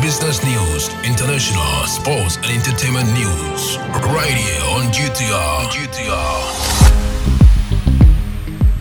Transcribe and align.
business 0.00 0.42
news, 0.42 0.88
international, 1.04 1.86
sports, 1.86 2.36
and 2.36 2.46
entertainment 2.46 3.06
news. 3.12 3.76
Right 4.16 4.32
here 4.32 4.62
on 4.74 4.90
GTR. 4.92 5.68
GTR. 5.68 6.70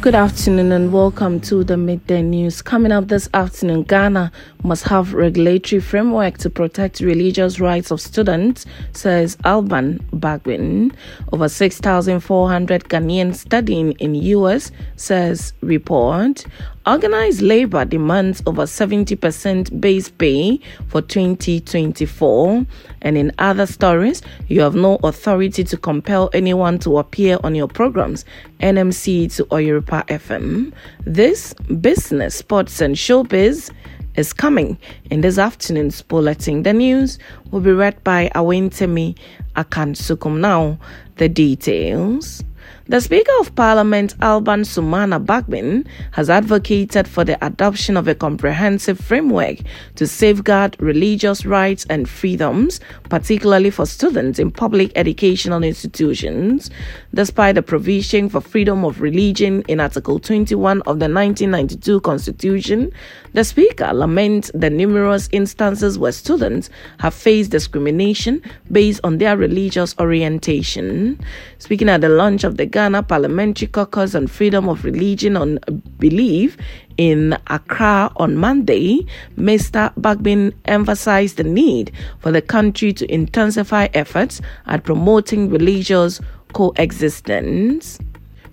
Good 0.02 0.16
afternoon 0.16 0.72
and 0.72 0.94
welcome 0.94 1.42
to 1.42 1.66
the 1.66 1.76
midday 1.76 2.22
news. 2.22 2.62
Coming 2.62 2.94
up 2.94 3.10
this 3.10 3.28
afternoon, 3.34 3.84
Ghana 3.84 4.32
must 4.64 4.84
have 4.84 5.14
regulatory 5.14 5.80
framework 5.80 6.38
to 6.40 6.50
protect 6.50 7.00
religious 7.00 7.60
rights 7.60 7.92
of 7.92 8.02
students, 8.02 8.66
says 8.92 9.38
Alban 9.46 10.00
Bagbin. 10.14 10.94
Over 11.32 11.48
6,400 11.48 12.84
Ghanaians 12.86 13.36
studying 13.36 13.94
in 13.94 14.16
US, 14.16 14.72
says 14.96 15.54
report. 15.62 16.46
Organized 16.86 17.42
labor 17.42 17.86
demands 17.86 18.42
over 18.48 18.64
70% 18.64 19.80
base 19.80 20.10
pay 20.10 20.60
for 20.88 21.02
2024. 21.02 22.66
And 23.02 23.18
in 23.18 23.32
other 23.38 23.66
stories, 23.66 24.22
you 24.48 24.62
have 24.62 24.76
no 24.76 24.96
authority 25.04 25.64
to 25.66 25.78
compel 25.78 26.30
anyone 26.34 26.80
to 26.80 26.98
appear 26.98 27.38
on 27.44 27.54
your 27.54 27.68
programs. 27.68 28.26
NMC 28.60 29.34
to 29.36 29.46
Oyerepa 29.46 30.08
FM. 30.08 30.74
This 31.06 31.54
business, 31.80 32.36
sports, 32.36 32.82
and 32.82 32.96
showbiz 32.96 33.72
is 34.20 34.34
coming 34.34 34.78
in 35.10 35.22
this 35.22 35.38
afternoon's 35.38 36.02
bulletin. 36.02 36.64
The 36.64 36.74
news 36.74 37.18
will 37.52 37.62
be 37.62 37.72
read 37.72 38.04
by 38.04 38.30
Awentemi 38.36 39.18
Akansukum. 39.56 40.40
Now, 40.40 40.78
the 41.16 41.30
details. 41.30 42.44
The 42.90 43.02
Speaker 43.02 43.32
of 43.40 43.54
Parliament, 43.54 44.16
Alban 44.20 44.62
Sumana 44.62 45.24
Bagbin, 45.24 45.86
has 46.14 46.28
advocated 46.28 47.08
for 47.08 47.24
the 47.24 47.38
adoption 47.46 47.96
of 47.96 48.08
a 48.08 48.16
comprehensive 48.16 49.00
framework 49.00 49.60
to 49.94 50.08
safeguard 50.08 50.76
religious 50.80 51.46
rights 51.46 51.86
and 51.88 52.10
freedoms, 52.10 52.80
particularly 53.08 53.70
for 53.70 53.86
students 53.86 54.40
in 54.40 54.50
public 54.50 54.92
educational 54.96 55.64
institutions. 55.64 56.72
Despite 57.14 57.54
the 57.54 57.62
provision 57.62 58.28
for 58.28 58.42
freedom 58.42 58.84
of 58.84 59.02
religion 59.02 59.64
in 59.68 59.80
Article 59.80 60.18
21 60.18 60.80
of 60.82 60.98
the 60.98 61.10
1992 61.10 62.02
Constitution, 62.02 62.92
the 63.34 63.44
Speaker 63.44 63.94
laments 63.94 64.50
the 64.56 64.72
numerous 64.72 65.30
instances 65.32 66.00
where 66.00 66.12
students 66.12 66.72
have 66.98 67.14
faced 67.14 67.52
discrimination 67.52 68.42
based 68.72 69.00
on 69.04 69.20
their 69.20 69.38
religious 69.38 69.94
orientation. 70.00 71.20
Speaking 71.60 71.90
at 71.90 72.02
the 72.02 72.10
launch 72.10 72.44
of 72.44 72.58
the 72.58 72.66
Ghana 72.80 73.04
Parliamentary 73.04 73.68
Caucus 73.68 74.16
on 74.16 74.28
Freedom 74.28 74.70
of 74.70 74.86
Religion 74.86 75.36
on 75.36 75.60
Belief 75.98 76.56
in 76.96 77.38
Accra 77.48 78.10
on 78.16 78.38
Monday, 78.38 79.06
Mr. 79.38 79.94
Bagbin 79.96 80.54
emphasized 80.64 81.36
the 81.36 81.44
need 81.44 81.92
for 82.20 82.32
the 82.32 82.42
country 82.42 82.94
to 82.94 83.14
intensify 83.14 83.90
efforts 83.94 84.40
at 84.66 84.86
promoting 84.86 85.50
religious 85.50 86.22
coexistence. 86.54 88.00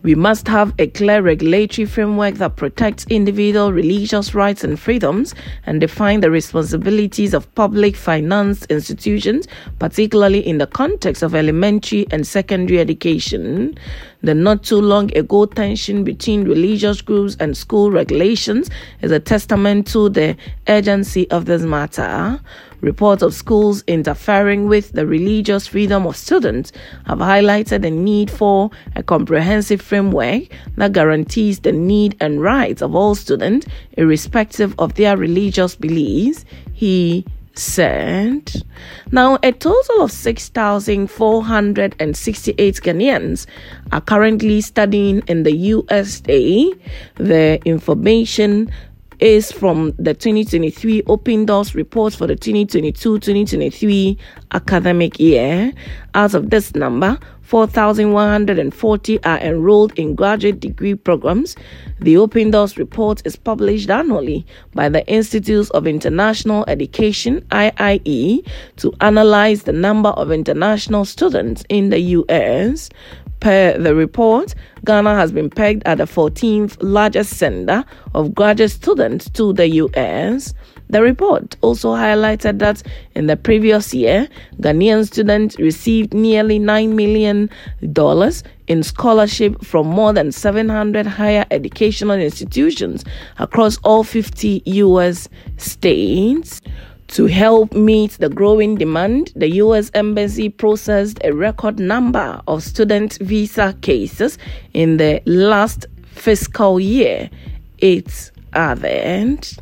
We 0.07 0.15
must 0.15 0.47
have 0.47 0.73
a 0.79 0.87
clear 0.87 1.21
regulatory 1.21 1.85
framework 1.85 2.37
that 2.37 2.55
protects 2.55 3.07
individual 3.11 3.73
religious 3.73 4.37
rights 4.37 4.63
and 4.63 4.79
freedoms 4.79 5.35
and 5.67 5.81
define 5.81 6.21
the 6.21 6.31
responsibilities 6.31 7.35
of 7.35 7.53
public 7.57 7.97
finance 7.97 8.65
institutions, 8.67 9.49
particularly 9.81 10.47
in 10.47 10.59
the 10.59 10.69
context 10.69 11.25
of 11.25 11.35
elementary 11.35 12.07
and 12.13 12.25
secondary 12.25 12.79
education. 12.79 13.77
The 14.23 14.33
not 14.33 14.63
too 14.63 14.81
long 14.81 15.13
ago 15.17 15.45
tension 15.47 16.05
between 16.05 16.45
religious 16.45 17.03
groups 17.03 17.37
and 17.41 17.57
school 17.57 17.91
regulations 17.91 18.71
is 19.03 19.11
a 19.11 19.19
testament 19.19 19.89
to 19.89 20.09
the 20.09 20.37
urgency 20.69 21.29
of 21.33 21.47
this 21.47 21.63
matter. 21.63 22.39
Reports 22.87 23.23
of 23.25 23.35
schools 23.35 23.83
interfering 23.89 24.69
with 24.69 24.93
the 24.93 25.09
religious 25.09 25.67
freedom 25.67 26.07
of 26.07 26.17
students 26.17 26.71
have 27.07 27.19
highlighted 27.19 27.83
the 27.83 27.91
need 27.91 28.31
for 28.31 28.71
a 28.95 29.03
comprehensive 29.03 29.81
framework 29.81 30.45
that 30.77 30.93
guarantees 30.93 31.59
the 31.59 31.73
need 31.73 32.17
and 32.21 32.41
rights 32.41 32.83
of 32.83 32.95
all 32.95 33.17
students, 33.17 33.67
irrespective 33.95 34.73
of 34.79 34.95
their 34.95 35.17
religious 35.17 35.75
beliefs. 35.75 36.45
He 36.75 37.25
said. 37.55 38.53
Now, 39.11 39.41
a 39.43 39.51
total 39.51 40.03
of 40.03 40.13
6,468 40.13 42.75
Ghanaians 42.77 43.47
are 43.91 44.01
currently 44.01 44.61
studying 44.61 45.25
in 45.27 45.43
the 45.43 45.57
USA. 45.57 46.73
The 47.17 47.61
information 47.65 48.71
is 49.21 49.53
from 49.53 49.93
the 49.99 50.15
2023 50.15 51.03
Open 51.07 51.45
Doors 51.45 51.75
report 51.75 52.15
for 52.15 52.27
the 52.27 52.37
2022-2023 52.37 54.17
academic 54.53 55.19
year. 55.19 55.73
Out 56.15 56.35
of 56.35 56.51
this 56.51 56.75
number, 56.75 57.19
4,140 57.43 59.23
are 59.23 59.39
enrolled 59.39 59.97
in 59.99 60.17
graduate 60.17 60.59
degree 60.59 60.95
programs. 60.95 61.55
The 62.01 62.17
Open 62.17 62.51
Doors 62.51 62.77
report 62.77 63.23
is 63.25 63.37
published 63.37 63.89
annually 63.89 64.45
by 64.75 64.89
the 64.89 65.07
Institutes 65.07 65.71
of 65.71 65.87
International 65.87 66.65
Education, 66.67 67.43
IIE, 67.51 68.45
to 68.77 68.93
analyze 69.01 69.63
the 69.63 69.73
number 69.73 70.09
of 70.11 70.33
international 70.33 71.05
students 71.05 71.65
in 71.69 71.91
the 71.91 72.01
US. 72.01 72.91
Per 73.39 73.79
the 73.79 73.95
report, 73.95 74.55
Ghana 74.87 75.17
has 75.17 75.33
been 75.33 75.51
pegged 75.51 75.83
at 75.85 75.99
the 75.99 76.05
14th 76.05 76.77
largest 76.81 77.35
sender 77.35 77.85
of 78.15 78.35
graduate 78.35 78.71
students 78.71 79.29
to 79.31 79.53
the 79.53 79.69
US. 79.69 80.55
The 80.89 81.03
report 81.03 81.57
also 81.61 81.95
highlighted 81.95 82.61
that 82.61 82.85
in 83.17 83.27
the 83.27 83.37
previous 83.37 83.93
year, 83.93 84.29
Ghanaian 84.61 85.05
students 85.05 85.59
received 85.59 86.15
nearly 86.15 86.61
$9 86.61 86.95
million 86.95 87.51
in 88.69 88.83
scholarship 88.85 89.65
from 89.65 89.89
more 89.89 90.13
than 90.13 90.31
700 90.31 91.07
higher 91.07 91.45
educational 91.51 92.19
institutions 92.19 93.05
across 93.39 93.79
all 93.79 94.05
50 94.05 94.63
US 94.67 95.29
states. 95.57 96.61
To 97.09 97.27
help 97.27 97.73
meet 97.73 98.13
the 98.13 98.29
growing 98.29 98.75
demand, 98.75 99.33
the 99.37 99.49
U.S. 99.57 99.91
Embassy 99.95 100.49
processed 100.49 101.19
a 101.25 101.33
record 101.33 101.79
number 101.79 102.43
of 102.49 102.63
student 102.63 103.19
visa 103.21 103.75
cases 103.81 104.39
in 104.75 104.97
the 104.97 105.23
last 105.25 105.87
fiscal 106.05 106.81
year. 106.81 107.31
It's 107.79 108.33
the 108.53 108.91
end. 108.91 109.57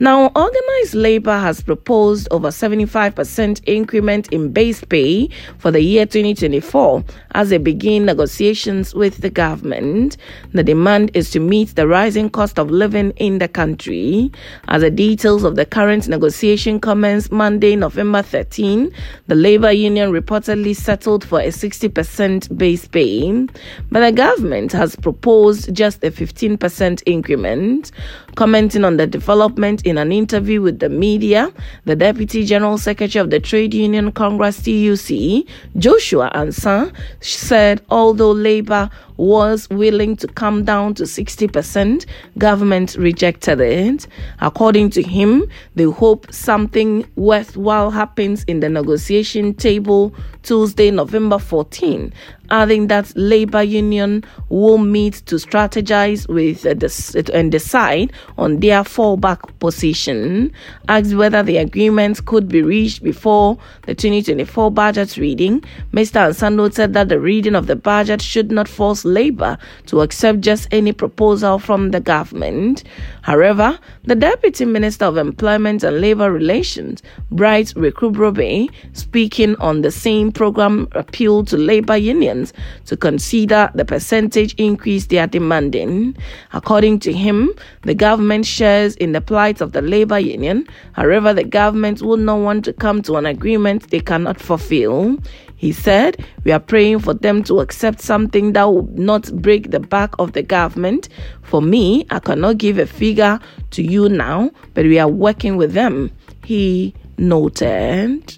Now, 0.00 0.30
organized 0.34 0.94
labor 0.94 1.38
has 1.38 1.60
proposed 1.60 2.28
over 2.30 2.48
75% 2.48 3.60
increment 3.66 4.28
in 4.32 4.52
base 4.52 4.82
pay 4.84 5.28
for 5.58 5.70
the 5.70 5.80
year 5.80 6.06
2024 6.06 7.04
as 7.32 7.50
they 7.50 7.58
begin 7.58 8.06
negotiations 8.06 8.94
with 8.94 9.18
the 9.18 9.30
government. 9.30 10.16
The 10.52 10.64
demand 10.64 11.10
is 11.14 11.30
to 11.30 11.40
meet 11.40 11.74
the 11.74 11.86
rising 11.86 12.30
cost 12.30 12.58
of 12.58 12.70
living 12.70 13.10
in 13.16 13.38
the 13.38 13.48
country. 13.48 14.32
As 14.68 14.82
the 14.82 14.90
details 14.90 15.44
of 15.44 15.56
the 15.56 15.66
current 15.66 16.08
negotiation 16.08 16.80
commence 16.80 17.30
Monday, 17.30 17.76
November 17.76 18.22
13, 18.22 18.92
the 19.26 19.34
labor 19.34 19.72
union 19.72 20.12
reportedly 20.12 20.74
settled 20.74 21.24
for 21.24 21.40
a 21.40 21.48
60% 21.48 22.56
base 22.56 22.88
pay, 22.88 23.46
but 23.90 24.00
the 24.00 24.12
government 24.12 24.72
has 24.72 24.96
proposed 24.96 25.74
just 25.74 26.02
a 26.02 26.10
15% 26.10 27.02
increment. 27.06 27.92
Commenting 28.38 28.84
on 28.84 28.98
the 28.98 29.06
development 29.08 29.84
in 29.84 29.98
an 29.98 30.12
interview 30.12 30.62
with 30.62 30.78
the 30.78 30.88
media, 30.88 31.52
the 31.86 31.96
Deputy 31.96 32.44
General 32.44 32.78
Secretary 32.78 33.20
of 33.20 33.30
the 33.30 33.40
Trade 33.40 33.74
Union 33.74 34.12
Congress 34.12 34.62
TUC, 34.62 35.44
Joshua 35.76 36.30
Ansah, 36.36 36.94
said 37.20 37.82
although 37.90 38.30
Labour 38.30 38.90
was 39.18 39.68
willing 39.68 40.16
to 40.16 40.26
come 40.28 40.64
down 40.64 40.94
to 40.94 41.02
60%, 41.02 42.06
government 42.38 42.96
rejected 42.96 43.60
it. 43.60 44.06
According 44.40 44.90
to 44.90 45.02
him, 45.02 45.44
they 45.74 45.84
hope 45.84 46.32
something 46.32 47.06
worthwhile 47.16 47.90
happens 47.90 48.44
in 48.44 48.60
the 48.60 48.68
negotiation 48.68 49.52
table 49.54 50.14
Tuesday, 50.48 50.90
November 50.90 51.38
14, 51.38 52.10
adding 52.50 52.86
that 52.86 53.12
labor 53.16 53.62
union 53.62 54.24
will 54.48 54.78
meet 54.78 55.14
to 55.26 55.34
strategize 55.34 56.26
with 56.26 56.64
uh, 56.64 57.32
and 57.34 57.52
decide 57.52 58.10
on 58.38 58.60
their 58.60 58.82
fallback 58.82 59.40
position. 59.58 60.50
Asked 60.88 61.14
whether 61.14 61.42
the 61.42 61.58
agreement 61.58 62.24
could 62.24 62.48
be 62.48 62.62
reached 62.62 63.02
before 63.02 63.58
the 63.82 63.94
2024 63.94 64.70
budget 64.70 65.18
reading, 65.18 65.60
Mr. 65.92 66.28
Ansah 66.30 66.54
noted 66.54 66.94
that 66.94 67.10
the 67.10 67.20
reading 67.20 67.54
of 67.54 67.66
the 67.66 67.76
budget 67.76 68.22
should 68.22 68.50
not 68.50 68.68
force 68.68 69.04
Labour 69.08 69.58
to 69.86 70.00
accept 70.00 70.40
just 70.40 70.68
any 70.70 70.92
proposal 70.92 71.58
from 71.58 71.90
the 71.90 72.00
government. 72.00 72.84
However, 73.22 73.78
the 74.04 74.14
Deputy 74.14 74.64
Minister 74.64 75.06
of 75.06 75.16
Employment 75.16 75.82
and 75.82 76.00
Labour 76.00 76.32
Relations, 76.32 77.02
Bright 77.30 77.68
Wireko-Brobbey, 77.68 78.70
speaking 78.92 79.56
on 79.56 79.82
the 79.82 79.90
same 79.90 80.32
program, 80.32 80.88
appealed 80.92 81.48
to 81.48 81.56
labour 81.56 81.96
unions 81.96 82.52
to 82.86 82.96
consider 82.96 83.70
the 83.74 83.84
percentage 83.84 84.54
increase 84.54 85.06
they 85.06 85.18
are 85.18 85.26
demanding. 85.26 86.16
According 86.52 87.00
to 87.00 87.12
him, 87.12 87.52
the 87.82 87.94
government 87.94 88.46
shares 88.46 88.96
in 88.96 89.12
the 89.12 89.20
plight 89.20 89.60
of 89.60 89.72
the 89.72 89.82
labour 89.82 90.18
union. 90.18 90.66
However, 90.92 91.34
the 91.34 91.44
government 91.44 92.02
would 92.02 92.20
not 92.20 92.40
want 92.40 92.64
to 92.64 92.72
come 92.72 93.02
to 93.02 93.16
an 93.16 93.26
agreement 93.26 93.90
they 93.90 94.00
cannot 94.00 94.40
fulfill. 94.40 95.18
He 95.58 95.72
said, 95.72 96.24
We 96.44 96.52
are 96.52 96.60
praying 96.60 97.00
for 97.00 97.14
them 97.14 97.42
to 97.42 97.58
accept 97.58 98.00
something 98.00 98.52
that 98.52 98.62
will 98.62 98.88
not 98.92 99.32
break 99.42 99.72
the 99.72 99.80
back 99.80 100.14
of 100.20 100.32
the 100.32 100.42
government. 100.42 101.08
For 101.42 101.60
me, 101.60 102.06
I 102.10 102.20
cannot 102.20 102.58
give 102.58 102.78
a 102.78 102.86
figure 102.86 103.40
to 103.72 103.82
you 103.82 104.08
now, 104.08 104.52
but 104.74 104.84
we 104.84 105.00
are 105.00 105.08
working 105.08 105.56
with 105.56 105.72
them. 105.72 106.12
He 106.44 106.94
noted. 107.18 108.36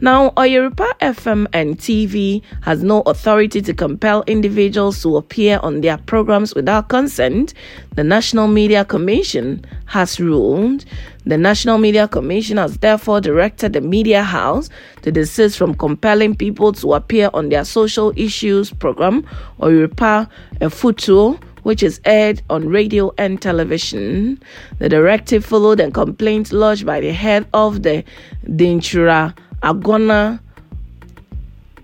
Now, 0.00 0.30
Oyerepa 0.30 0.88
FM 1.00 1.46
and 1.52 1.78
TV 1.78 2.42
has 2.62 2.82
no 2.82 3.02
authority 3.02 3.62
to 3.62 3.74
compel 3.74 4.24
individuals 4.26 5.02
to 5.02 5.16
appear 5.16 5.58
on 5.62 5.80
their 5.80 5.98
programs 5.98 6.54
without 6.54 6.88
consent, 6.88 7.54
the 7.94 8.04
National 8.04 8.48
Media 8.48 8.84
Commission 8.84 9.64
has 9.86 10.18
ruled. 10.18 10.84
The 11.24 11.38
National 11.38 11.78
Media 11.78 12.08
Commission 12.08 12.56
has 12.56 12.78
therefore 12.78 13.20
directed 13.20 13.74
the 13.74 13.80
Media 13.80 14.22
House 14.22 14.68
to 15.02 15.12
desist 15.12 15.56
from 15.56 15.74
compelling 15.74 16.34
people 16.34 16.72
to 16.72 16.94
appear 16.94 17.30
on 17.32 17.48
their 17.50 17.64
social 17.64 18.12
issues 18.16 18.72
program, 18.72 19.24
Oyerepa 19.60 20.28
Efutuo 20.60 21.38
which 21.62 21.82
is 21.82 22.00
aired 22.04 22.42
on 22.50 22.68
radio 22.68 23.12
and 23.18 23.40
television. 23.40 24.40
The 24.78 24.88
directive 24.88 25.44
followed 25.44 25.80
a 25.80 25.90
complaint 25.90 26.52
lodged 26.52 26.86
by 26.86 27.00
the 27.00 27.12
head 27.12 27.46
of 27.54 27.82
the 27.82 28.04
Dinchura 28.46 29.36
Agona 29.62 30.40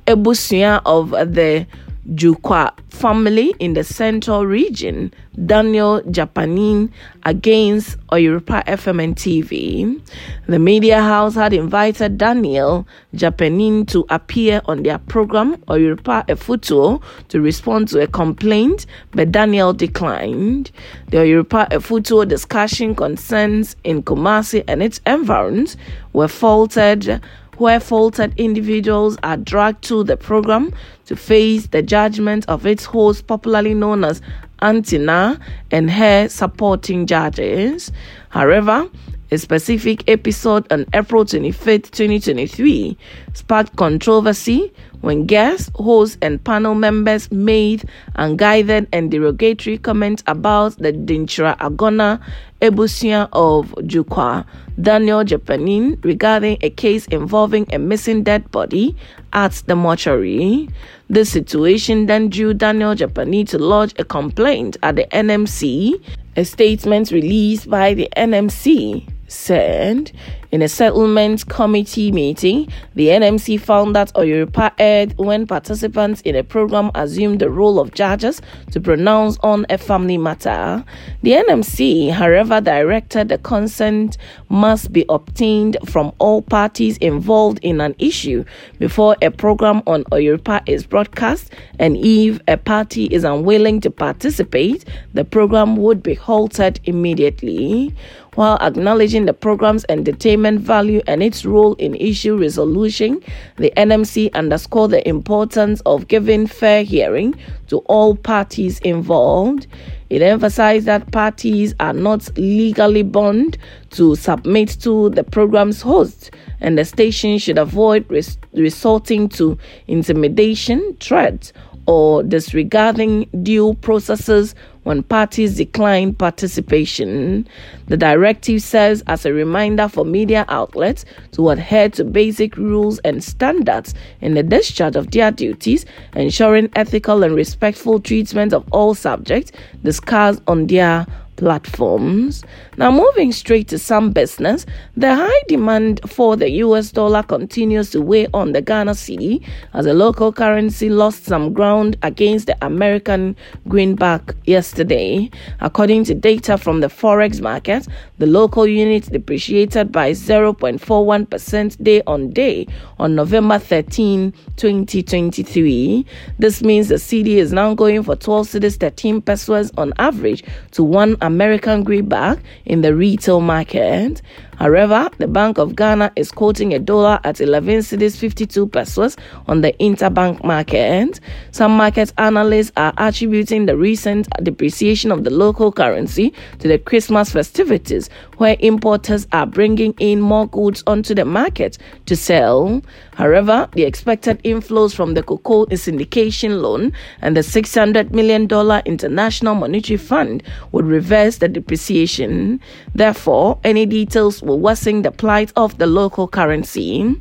Ebusia 0.06 0.80
of 0.86 1.10
the 1.10 1.66
Jukwa 2.14 2.72
family 2.90 3.54
in 3.58 3.74
the 3.74 3.84
central 3.84 4.46
region, 4.46 5.12
Daniel 5.46 6.00
Japanin 6.02 6.90
against 7.24 7.98
Oyerepa 8.08 8.64
FM 8.64 9.04
and 9.04 9.14
TV. 9.14 10.00
The 10.46 10.58
media 10.58 11.00
house 11.02 11.34
had 11.34 11.52
invited 11.52 12.16
Daniel 12.16 12.88
Japanin 13.14 13.86
to 13.88 14.06
appear 14.08 14.62
on 14.64 14.82
their 14.82 14.98
program 14.98 15.58
Oyerepa 15.68 16.26
Efutuo 16.26 17.02
to 17.28 17.40
respond 17.40 17.88
to 17.88 18.00
a 18.00 18.06
complaint, 18.06 18.86
but 19.12 19.30
Daniel 19.30 19.72
declined. 19.72 20.70
The 21.08 21.18
Oyerepa 21.18 21.68
Efutuo 21.70 22.26
discussion 22.26 22.94
concerns 22.94 23.76
in 23.84 24.02
Kumasi 24.02 24.64
and 24.66 24.82
its 24.82 25.00
environs 25.06 25.76
were 26.14 26.28
faulted 26.28 27.20
where 27.58 27.80
faulted 27.80 28.32
individuals 28.36 29.16
are 29.22 29.36
dragged 29.36 29.82
to 29.84 30.04
the 30.04 30.16
program 30.16 30.72
to 31.06 31.16
face 31.16 31.66
the 31.68 31.82
judgment 31.82 32.44
of 32.48 32.66
its 32.66 32.84
host, 32.84 33.26
popularly 33.26 33.74
known 33.74 34.04
as 34.04 34.20
Antina, 34.60 35.38
and 35.70 35.90
her 35.90 36.28
supporting 36.28 37.06
judges. 37.06 37.92
However, 38.30 38.88
a 39.30 39.38
specific 39.38 40.08
episode 40.08 40.70
on 40.72 40.86
April 40.94 41.24
25, 41.24 41.90
2023, 41.90 42.96
sparked 43.34 43.76
controversy 43.76 44.72
when 45.00 45.26
guests, 45.26 45.70
hosts, 45.74 46.18
and 46.22 46.42
panel 46.42 46.74
members 46.74 47.30
made 47.30 47.88
unguided 48.16 48.88
and 48.92 49.10
derogatory 49.10 49.78
comments 49.78 50.22
about 50.26 50.76
the 50.78 50.92
Dinchra 50.92 51.56
Agona 51.58 52.20
Ebusia 52.60 53.28
of 53.32 53.70
Jukwa, 53.78 54.44
Daniel 54.80 55.24
Japanin, 55.24 56.02
regarding 56.04 56.58
a 56.60 56.70
case 56.70 57.06
involving 57.06 57.72
a 57.72 57.78
missing 57.78 58.22
dead 58.22 58.50
body 58.50 58.96
at 59.32 59.52
the 59.66 59.76
mortuary. 59.76 60.68
The 61.08 61.24
situation 61.24 62.06
then 62.06 62.28
drew 62.28 62.54
Daniel 62.54 62.94
Japanin 62.94 63.48
to 63.48 63.58
lodge 63.58 63.94
a 63.98 64.04
complaint 64.04 64.76
at 64.82 64.96
the 64.96 65.06
NMC. 65.12 66.02
A 66.36 66.44
statement 66.44 67.10
released 67.10 67.68
by 67.68 67.94
the 67.94 68.08
NMC 68.16 69.08
said 69.28 70.12
in 70.50 70.62
a 70.62 70.68
settlement 70.68 71.46
committee 71.48 72.10
meeting, 72.10 72.68
the 72.94 73.08
NMC 73.08 73.60
found 73.60 73.94
that 73.94 74.10
Oyerepa 74.14 74.72
erred 74.78 75.12
when 75.18 75.46
participants 75.46 76.22
in 76.22 76.34
a 76.34 76.42
program 76.42 76.90
assumed 76.94 77.40
the 77.40 77.50
role 77.50 77.78
of 77.78 77.92
judges 77.92 78.40
to 78.70 78.80
pronounce 78.80 79.36
on 79.42 79.66
a 79.68 79.76
family 79.76 80.16
matter. 80.16 80.82
The 81.22 81.32
NMC, 81.32 82.12
however, 82.12 82.62
directed 82.62 83.28
the 83.28 83.36
consent 83.36 84.16
must 84.48 84.90
be 84.90 85.04
obtained 85.10 85.76
from 85.84 86.12
all 86.18 86.40
parties 86.40 86.96
involved 86.98 87.58
in 87.60 87.82
an 87.82 87.94
issue 87.98 88.44
before 88.78 89.16
a 89.20 89.30
program 89.30 89.82
on 89.86 90.04
Oyerepa 90.04 90.62
is 90.66 90.86
broadcast, 90.86 91.52
and 91.78 91.94
if 91.98 92.40
a 92.48 92.56
party 92.56 93.04
is 93.06 93.22
unwilling 93.22 93.82
to 93.82 93.90
participate, 93.90 94.86
the 95.12 95.26
program 95.26 95.76
would 95.76 96.02
be 96.02 96.14
halted 96.14 96.80
immediately 96.84 97.94
while 98.38 98.56
acknowledging 98.60 99.24
the 99.24 99.32
program's 99.32 99.84
entertainment 99.88 100.60
value 100.60 101.02
and 101.08 101.24
its 101.24 101.44
role 101.44 101.74
in 101.74 101.96
issue 101.96 102.36
resolution, 102.38 103.20
the 103.56 103.72
NMC 103.76 104.32
underscored 104.32 104.92
the 104.92 105.08
importance 105.08 105.80
of 105.86 106.06
giving 106.06 106.46
fair 106.46 106.84
hearing 106.84 107.34
to 107.66 107.78
all 107.86 108.14
parties 108.14 108.78
involved. 108.78 109.66
It 110.08 110.22
emphasized 110.22 110.86
that 110.86 111.10
parties 111.10 111.74
are 111.80 111.92
not 111.92 112.30
legally 112.38 113.02
bound 113.02 113.58
to 113.90 114.14
submit 114.14 114.68
to 114.82 115.10
the 115.10 115.24
program's 115.24 115.82
host, 115.82 116.30
and 116.60 116.78
the 116.78 116.84
station 116.84 117.38
should 117.38 117.58
avoid 117.58 118.08
res- 118.08 118.38
resorting 118.52 119.28
to 119.30 119.58
intimidation, 119.88 120.96
threats, 121.00 121.52
or 121.88 122.22
disregarding 122.22 123.26
due 123.42 123.72
processes 123.80 124.54
when 124.82 125.02
parties 125.02 125.56
decline 125.56 126.12
participation. 126.14 127.48
The 127.86 127.96
directive 127.96 128.62
serves 128.62 129.02
as 129.06 129.24
a 129.24 129.32
reminder 129.32 129.88
for 129.88 130.04
media 130.04 130.44
outlets 130.48 131.06
to 131.32 131.48
adhere 131.48 131.88
to 131.90 132.04
basic 132.04 132.58
rules 132.58 132.98
and 133.00 133.24
standards 133.24 133.94
in 134.20 134.34
the 134.34 134.42
discharge 134.42 134.96
of 134.96 135.10
their 135.12 135.30
duties, 135.30 135.86
ensuring 136.14 136.68
ethical 136.76 137.22
and 137.22 137.34
respectful 137.34 138.00
treatment 138.00 138.52
of 138.52 138.66
all 138.70 138.94
subjects 138.94 139.50
discussed 139.82 140.42
on 140.46 140.66
their 140.66 141.06
platforms. 141.38 142.44
Now, 142.76 142.90
moving 142.90 143.32
straight 143.32 143.68
to 143.68 143.78
some 143.78 144.10
business, 144.10 144.66
the 144.96 145.14
high 145.14 145.42
demand 145.46 146.00
for 146.06 146.36
the 146.36 146.50
US 146.64 146.90
dollar 146.90 147.22
continues 147.22 147.90
to 147.90 148.02
weigh 148.02 148.26
on 148.34 148.52
the 148.52 148.60
Ghana 148.60 148.92
cedi 148.92 149.42
as 149.72 149.86
the 149.86 149.94
local 149.94 150.32
currency 150.32 150.90
lost 150.90 151.24
some 151.24 151.52
ground 151.52 151.96
against 152.02 152.46
the 152.46 152.56
American 152.60 153.36
greenback 153.68 154.34
yesterday. 154.44 155.30
According 155.60 156.04
to 156.04 156.14
data 156.14 156.58
from 156.58 156.80
the 156.80 156.88
forex 156.88 157.40
market, 157.40 157.86
the 158.18 158.26
local 158.26 158.66
unit 158.66 159.04
depreciated 159.04 159.92
by 159.92 160.10
0.41% 160.10 161.82
day 161.82 162.02
on 162.06 162.30
day 162.30 162.66
on 162.98 163.14
November 163.14 163.58
13, 163.58 164.32
2023. 164.56 166.04
This 166.38 166.62
means 166.62 166.88
the 166.88 166.96
cedi 166.96 167.36
is 167.36 167.52
now 167.52 167.74
going 167.74 168.02
for 168.02 168.16
12 168.16 168.48
cedis 168.48 168.76
13 168.76 169.22
pesewas 169.22 169.70
on 169.78 169.92
average 169.98 170.42
to 170.72 170.82
one 170.82 171.16
American 171.28 171.84
greenback 171.84 172.38
in 172.64 172.80
the 172.80 172.94
retail 172.94 173.42
market. 173.42 174.22
However, 174.56 175.08
the 175.18 175.28
Bank 175.28 175.58
of 175.58 175.76
Ghana 175.76 176.10
is 176.16 176.32
quoting 176.32 176.74
a 176.74 176.80
dollar 176.80 177.20
at 177.22 177.40
11 177.40 177.78
cedis 177.80 178.16
52 178.16 178.66
pesewas 178.66 179.16
on 179.46 179.60
the 179.60 179.72
interbank 179.74 180.42
market. 180.42 181.20
Some 181.52 181.76
market 181.76 182.12
analysts 182.18 182.72
are 182.76 182.92
attributing 182.98 183.66
the 183.66 183.76
recent 183.76 184.26
depreciation 184.42 185.12
of 185.12 185.22
the 185.22 185.30
local 185.30 185.70
currency 185.70 186.32
to 186.58 186.66
the 186.66 186.78
Christmas 186.78 187.30
festivities, 187.30 188.10
where 188.38 188.56
importers 188.58 189.28
are 189.32 189.46
bringing 189.46 189.92
in 190.00 190.20
more 190.20 190.48
goods 190.48 190.82
onto 190.88 191.14
the 191.14 191.24
market 191.24 191.78
to 192.06 192.16
sell. 192.16 192.82
However, 193.14 193.68
the 193.74 193.84
expected 193.84 194.42
inflows 194.44 194.94
from 194.94 195.14
the 195.14 195.22
cocoa 195.22 195.66
syndication 195.66 196.62
loan 196.62 196.92
and 197.20 197.36
the 197.36 197.42
$600 197.42 198.10
million 198.10 198.48
International 198.86 199.54
Monetary 199.54 199.98
Fund 199.98 200.42
would 200.72 200.86
reverse 200.86 201.17
the 201.26 201.48
depreciation. 201.48 202.60
Therefore, 202.94 203.58
any 203.64 203.84
details 203.86 204.42
will 204.42 204.60
worsen 204.60 205.02
the 205.02 205.10
plight 205.10 205.52
of 205.56 205.78
the 205.78 205.86
local 205.86 206.28
currency. 206.28 207.14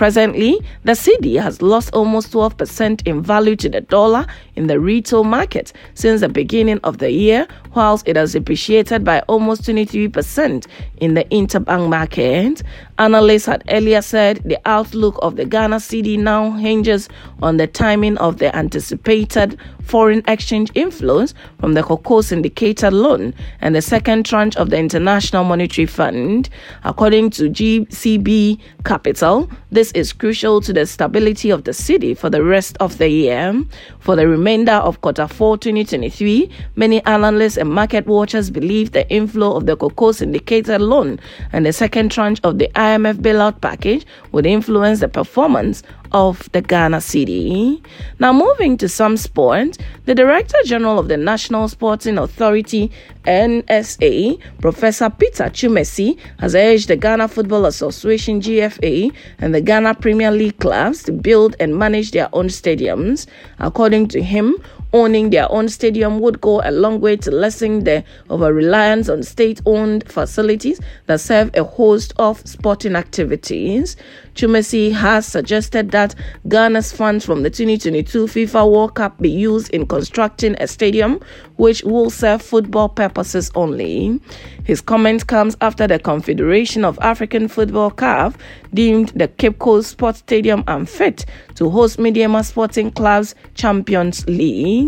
Presently, 0.00 0.58
the 0.84 0.92
cedi 0.92 1.38
has 1.38 1.60
lost 1.60 1.92
almost 1.92 2.32
12% 2.32 3.06
in 3.06 3.22
value 3.22 3.54
to 3.56 3.68
the 3.68 3.82
dollar 3.82 4.24
in 4.56 4.66
the 4.66 4.80
retail 4.80 5.24
market 5.24 5.74
since 5.92 6.22
the 6.22 6.28
beginning 6.30 6.80
of 6.84 6.96
the 6.96 7.10
year, 7.10 7.46
whilst 7.74 8.08
it 8.08 8.16
has 8.16 8.32
depreciated 8.32 9.04
by 9.04 9.20
almost 9.28 9.64
23% 9.64 10.66
in 11.02 11.12
the 11.12 11.24
interbank 11.24 11.90
market. 11.90 12.62
Analysts 12.98 13.44
had 13.44 13.62
earlier 13.68 14.00
said 14.00 14.38
the 14.46 14.58
outlook 14.64 15.18
of 15.20 15.36
the 15.36 15.44
Ghana 15.44 15.76
cedi 15.76 16.18
now 16.18 16.52
hinges 16.52 17.10
on 17.42 17.58
the 17.58 17.66
timing 17.66 18.16
of 18.18 18.38
the 18.38 18.56
anticipated 18.56 19.58
foreign 19.82 20.22
exchange 20.28 20.72
inflows 20.74 21.34
from 21.58 21.74
the 21.74 21.82
cocoa 21.82 22.20
syndicated 22.20 22.92
loan 22.92 23.34
and 23.60 23.74
the 23.74 23.82
second 23.82 24.24
tranche 24.24 24.56
of 24.56 24.70
the 24.70 24.78
International 24.78 25.44
Monetary 25.44 25.86
Fund. 25.86 26.48
According 26.84 27.30
to 27.30 27.50
GCB 27.50 28.60
Capital, 28.84 29.50
this 29.70 29.89
is 29.92 30.12
crucial 30.12 30.60
to 30.60 30.72
the 30.72 30.86
stability 30.86 31.50
of 31.50 31.64
the 31.64 31.70
cedi 31.72 32.16
for 32.16 32.30
the 32.30 32.42
rest 32.42 32.76
of 32.80 32.98
the 32.98 33.08
year. 33.08 33.54
For 33.98 34.16
the 34.16 34.26
remainder 34.26 34.72
of 34.72 35.00
quarter 35.00 35.26
4 35.26 35.58
2023, 35.58 36.50
many 36.76 37.04
analysts 37.04 37.56
and 37.56 37.70
market 37.70 38.06
watchers 38.06 38.50
believe 38.50 38.92
the 38.92 39.08
inflow 39.10 39.56
of 39.56 39.66
the 39.66 39.76
cocoa 39.76 40.12
syndicated 40.12 40.80
loan 40.80 41.18
and 41.52 41.64
the 41.64 41.72
second 41.72 42.10
tranche 42.10 42.40
of 42.44 42.58
the 42.58 42.68
IMF 42.74 43.14
bailout 43.14 43.60
package 43.60 44.06
would 44.32 44.46
influence 44.46 45.00
the 45.00 45.08
performance 45.08 45.82
of 46.12 46.50
the 46.52 46.60
Ghana 46.60 46.98
cedi. 46.98 47.82
Now, 48.18 48.32
moving 48.32 48.76
to 48.78 48.88
some 48.88 49.16
sport, 49.16 49.78
the 50.04 50.14
Director 50.14 50.56
General 50.64 50.98
of 50.98 51.08
the 51.08 51.16
National 51.16 51.68
Sporting 51.68 52.18
Authority 52.18 52.90
NSA, 53.24 54.40
Professor 54.60 55.10
Peter 55.10 55.44
Twumasi, 55.44 56.18
has 56.38 56.54
urged 56.54 56.88
the 56.88 56.96
Ghana 56.96 57.28
Football 57.28 57.66
Association 57.66 58.40
GFA 58.40 59.12
and 59.38 59.54
the 59.54 59.60
Ghana 59.60 59.94
Premier 59.94 60.30
League 60.30 60.58
clubs 60.58 61.02
to 61.04 61.12
build 61.12 61.56
and 61.60 61.76
manage 61.76 62.10
their 62.12 62.28
own 62.32 62.46
stadiums. 62.46 63.26
According 63.58 64.08
to 64.08 64.22
him, 64.22 64.56
owning 64.92 65.30
their 65.30 65.50
own 65.50 65.68
stadium 65.68 66.20
would 66.20 66.40
go 66.40 66.60
a 66.64 66.70
long 66.70 67.00
way 67.00 67.16
to 67.16 67.30
lessen 67.30 67.84
the 67.84 68.04
over 68.28 68.52
reliance 68.52 69.08
on 69.08 69.22
state 69.22 69.60
owned 69.66 70.08
facilities 70.08 70.80
that 71.06 71.20
serve 71.20 71.50
a 71.54 71.64
host 71.64 72.12
of 72.16 72.46
sporting 72.46 72.96
activities. 72.96 73.96
Twumasi 74.34 74.92
has 74.92 75.26
suggested 75.26 75.90
that 75.90 76.14
Ghana's 76.48 76.92
funds 76.92 77.26
from 77.26 77.42
the 77.42 77.50
2022 77.50 78.26
FIFA 78.26 78.70
World 78.70 78.94
Cup 78.94 79.18
be 79.18 79.28
used 79.28 79.70
in 79.70 79.86
constructing 79.86 80.56
a 80.60 80.66
stadium 80.66 81.20
which 81.56 81.82
will 81.82 82.10
serve 82.10 82.40
football 82.40 82.88
purposes 82.88 83.50
only. 83.54 84.20
His 84.64 84.80
comment 84.80 85.26
comes 85.26 85.56
after 85.60 85.86
the 85.86 85.98
Confederation 85.98 86.84
of 86.84 86.98
African 87.00 87.48
Football 87.48 87.90
CAF 87.90 88.36
deemed 88.72 89.08
the 89.08 89.28
Cape 89.28 89.58
Coast 89.58 89.90
Sports 89.90 90.20
Stadium 90.20 90.64
unfit 90.68 91.26
to 91.56 91.68
host 91.68 91.98
Medeama 91.98 92.44
Sporting 92.44 92.90
Club's 92.92 93.34
Champions 93.54 94.24
League. 94.26 94.79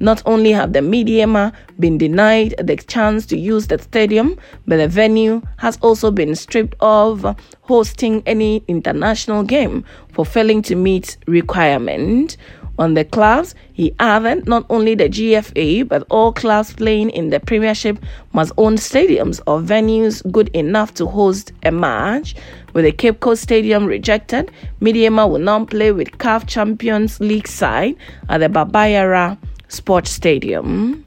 Not 0.00 0.22
only 0.26 0.52
have 0.52 0.72
the 0.72 0.80
Medeama 0.80 1.52
been 1.78 1.98
denied 1.98 2.54
the 2.58 2.76
chance 2.76 3.26
to 3.26 3.36
use 3.36 3.66
the 3.66 3.78
stadium, 3.78 4.36
but 4.66 4.76
the 4.78 4.88
venue 4.88 5.42
has 5.58 5.78
also 5.82 6.10
been 6.10 6.34
stripped 6.34 6.76
of 6.80 7.24
hosting 7.62 8.22
any 8.26 8.62
international 8.68 9.42
game 9.42 9.84
for 10.12 10.24
failing 10.24 10.62
to 10.62 10.74
meet 10.74 11.16
requirement. 11.26 12.36
On 12.78 12.94
the 12.94 13.04
clubs, 13.04 13.54
he 13.72 13.94
added 14.00 14.48
not 14.48 14.66
only 14.68 14.94
the 14.94 15.08
GFA 15.08 15.86
but 15.88 16.04
all 16.10 16.32
clubs 16.32 16.72
playing 16.72 17.10
in 17.10 17.30
the 17.30 17.38
Premiership 17.38 17.98
must 18.32 18.52
own 18.56 18.76
stadiums 18.76 19.40
or 19.46 19.60
venues 19.60 20.22
good 20.32 20.48
enough 20.48 20.92
to 20.94 21.06
host 21.06 21.52
a 21.62 21.70
match. 21.70 22.34
With 22.72 22.84
the 22.84 22.92
Cape 22.92 23.20
Coast 23.20 23.42
Stadium 23.42 23.86
rejected, 23.86 24.50
Medeama 24.80 25.30
will 25.30 25.38
now 25.38 25.64
play 25.64 25.92
with 25.92 26.18
CAF 26.18 26.48
Champions 26.48 27.20
League 27.20 27.46
side 27.46 27.94
at 28.28 28.38
the 28.38 28.48
Baba 28.48 28.88
Yara 28.90 29.38
Sports 29.68 30.10
Stadium. 30.10 31.04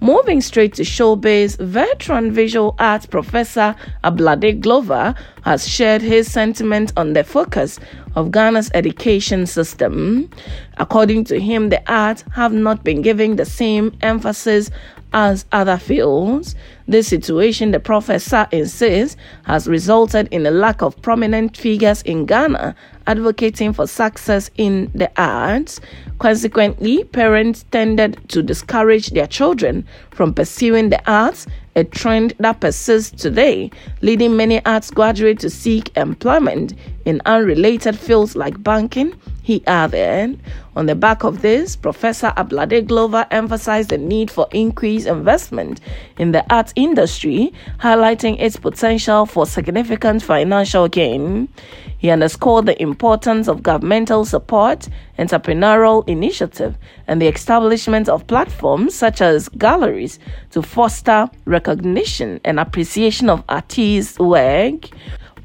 Moving 0.00 0.40
straight 0.40 0.74
to 0.74 0.82
showbiz, 0.82 1.58
veteran 1.58 2.30
visual 2.30 2.76
arts 2.78 3.04
professor 3.06 3.74
Ablade 4.04 4.60
Glover 4.60 5.14
has 5.42 5.68
shared 5.68 6.02
his 6.02 6.30
sentiment 6.30 6.92
on 6.96 7.14
the 7.14 7.24
focus 7.24 7.80
of 8.14 8.30
Ghana's 8.30 8.70
education 8.74 9.46
system. 9.46 10.30
According 10.76 11.24
to 11.24 11.40
him, 11.40 11.70
the 11.70 11.82
arts 11.90 12.24
have 12.34 12.52
not 12.52 12.84
been 12.84 13.02
given 13.02 13.36
the 13.36 13.44
same 13.44 13.96
emphasis 14.02 14.70
as 15.12 15.46
other 15.52 15.78
fields. 15.78 16.54
This 16.86 17.08
situation, 17.08 17.70
the 17.70 17.80
professor 17.80 18.46
insists, 18.52 19.16
has 19.44 19.66
resulted 19.66 20.28
in 20.30 20.46
a 20.46 20.50
lack 20.50 20.82
of 20.82 21.00
prominent 21.02 21.56
figures 21.56 22.02
in 22.02 22.26
Ghana 22.26 22.74
advocating 23.08 23.72
for 23.72 23.86
success 23.86 24.50
in 24.56 24.90
the 24.94 25.10
arts. 25.20 25.80
Consequently, 26.20 27.02
parents 27.04 27.64
tended 27.70 28.20
to 28.28 28.42
discourage 28.42 29.10
their 29.10 29.26
children 29.26 29.84
from 30.10 30.32
pursuing 30.32 30.90
the 30.90 31.10
arts, 31.10 31.46
a 31.78 31.84
trend 31.84 32.34
that 32.40 32.60
persists 32.60 33.22
today, 33.22 33.70
leading 34.02 34.36
many 34.36 34.64
arts 34.66 34.90
graduates 34.90 35.42
to 35.42 35.50
seek 35.50 35.96
employment 35.96 36.74
in 37.04 37.22
unrelated 37.24 37.96
fields 37.96 38.34
like 38.34 38.62
banking, 38.62 39.14
he 39.42 39.64
added. 39.66 40.38
On 40.76 40.86
the 40.86 40.94
back 40.94 41.24
of 41.24 41.40
this, 41.40 41.74
Professor 41.76 42.32
Ablade 42.36 42.86
Glover 42.86 43.26
emphasized 43.30 43.90
the 43.90 43.98
need 43.98 44.30
for 44.30 44.46
increased 44.50 45.06
investment 45.06 45.80
in 46.18 46.32
the 46.32 46.44
arts 46.52 46.72
industry, 46.76 47.52
highlighting 47.78 48.38
its 48.40 48.56
potential 48.56 49.24
for 49.24 49.46
significant 49.46 50.22
financial 50.22 50.86
gain. 50.88 51.48
He 51.98 52.10
underscored 52.10 52.66
the 52.66 52.80
importance 52.82 53.48
of 53.48 53.62
governmental 53.62 54.24
support, 54.24 54.88
entrepreneurial 55.18 56.08
initiative, 56.08 56.76
and 57.08 57.20
the 57.20 57.26
establishment 57.26 58.08
of 58.08 58.26
platforms 58.26 58.94
such 58.94 59.20
as 59.20 59.48
galleries 59.48 60.18
to 60.50 60.62
foster 60.62 61.28
recognition 61.46 62.40
and 62.44 62.60
appreciation 62.60 63.28
of 63.28 63.42
artists' 63.48 64.18
work. 64.18 64.90